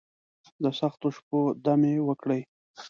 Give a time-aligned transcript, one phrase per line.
[0.63, 2.41] دسختو شپو، دمې وکړي